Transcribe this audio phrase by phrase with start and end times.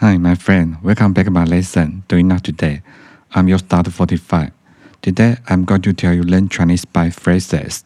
[0.00, 0.76] Hi, my friend.
[0.82, 2.04] Welcome back to my lesson.
[2.08, 2.82] Doing now today.
[3.32, 4.52] I'm your start 45.
[5.00, 7.84] Today, I'm going to tell you learn Chinese by phrases.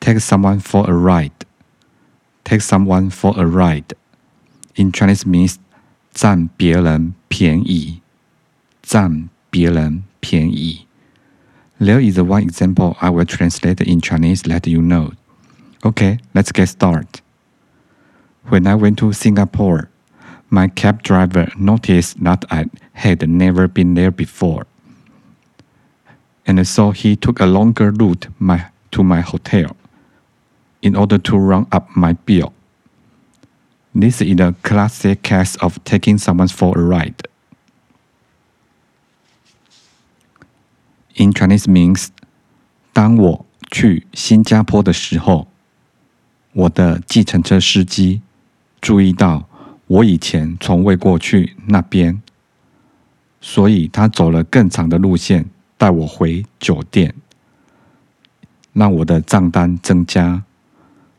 [0.00, 1.44] Take someone for a ride.
[2.44, 3.94] Take someone for a ride.
[4.74, 5.58] In Chinese means
[6.12, 8.02] 占别人便宜。
[8.82, 10.86] 占别人便宜。
[11.80, 15.12] There is one example I will translate in Chinese let you know.
[15.84, 17.20] Okay, let's get started.
[18.48, 19.88] When I went to Singapore,
[20.52, 24.66] my cab driver noticed that I had never been there before.
[26.46, 29.76] And so he took a longer route my, to my hotel
[30.80, 32.52] in order to run up my bill.
[33.94, 37.26] This is a classic case of taking someone for a ride.
[41.16, 42.08] In Chinese means，
[42.92, 45.48] 当我去新加坡的时候，
[46.52, 48.22] 我的计程车司机
[48.80, 49.48] 注意到
[49.93, 52.19] 我以前从未过去那边，
[53.39, 55.45] 所以他走了更长的路线
[55.77, 57.13] 带我回酒店，
[58.73, 60.43] 让我的账单增加。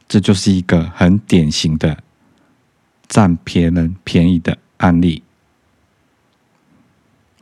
[0.09, 2.03] 这就是一个很典型的
[3.07, 5.23] 占别人便宜的案例。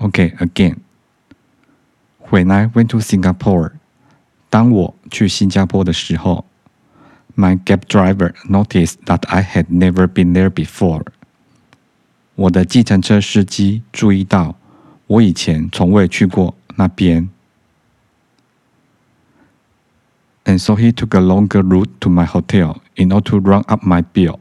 [0.00, 0.76] OK，again。
[2.28, 3.72] When I went to Singapore，
[4.50, 6.44] 当我去新加坡的时候
[7.34, 11.06] ，My cab driver noticed that I had never been there before。
[12.34, 14.56] 我的计程车司机注意到
[15.06, 17.28] 我以前从未去过那边。
[20.44, 24.02] And so he took a longer route to my hotel in order to run up my
[24.12, 24.38] bill。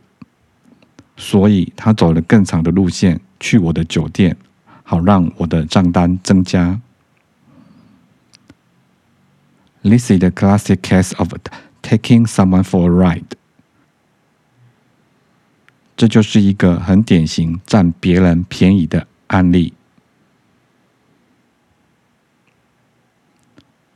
[1.17, 4.36] 所以他走了更长的路线去我的酒店，
[4.84, 6.80] 好让我的账单增加。
[9.84, 11.34] This is the classic case of
[11.84, 13.36] taking someone for a ride。
[16.00, 19.72] 这就是一个很典型占别人便宜的案例。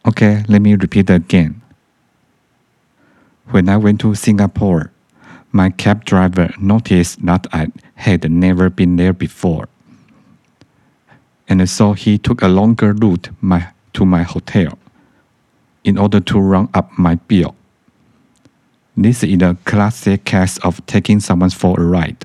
[0.03, 1.57] Okay, let me repeat again.
[3.51, 4.91] When I went to Singapore,
[5.52, 9.68] my cab driver noticed that I had never been there before.
[11.48, 14.79] And so he took a longer route my, to my hotel
[15.85, 17.57] in order to run up my bill.
[18.96, 22.18] This is a classic case of taking someone for a ride.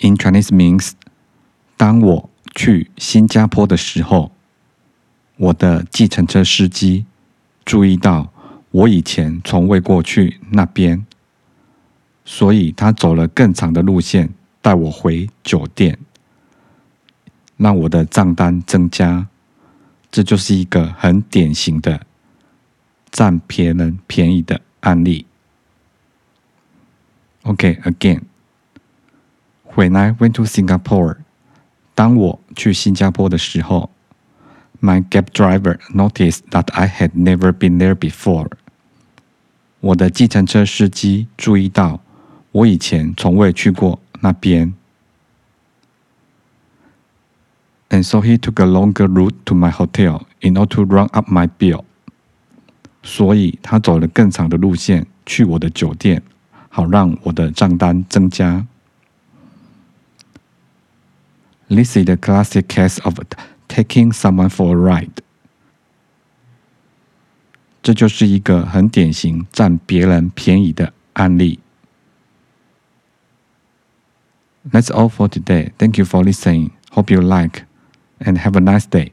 [0.00, 0.92] In Chinese means，
[1.76, 4.32] 当我去新加坡的时候，
[5.36, 7.06] 我的计程车司机
[7.64, 8.32] 注意到
[8.72, 11.06] 我以前从未过去那边，
[12.24, 14.30] 所以他走了更长的路线
[14.60, 15.98] 带我回酒店，
[17.56, 19.28] 让我的账单增加。
[20.10, 22.04] 这就是一个很典型的
[23.10, 25.26] 占别人便宜的案例。
[27.42, 31.18] OK，again，When I went to Singapore，
[31.94, 33.90] 当我去新加坡的时候，
[34.80, 38.50] My cab driver noticed that I had never been there before。
[39.80, 42.00] 我的计程车司机注意到
[42.52, 44.74] 我以前从未去过那边。
[47.92, 51.46] and so he took a longer route to my hotel in order to run up my
[51.58, 51.84] bill。
[53.06, 56.22] 所以他走了更长的路线去我的酒店，
[56.68, 58.66] 好让我的账单增加。
[61.68, 63.18] This is the classic case of
[63.68, 65.22] taking someone for a ride。
[67.82, 71.58] 这就是一个很典型占别人便宜的案例。
[74.70, 75.72] That's all for today.
[75.78, 76.70] Thank you for listening.
[76.90, 77.64] Hope you like
[78.20, 79.12] and have a nice day.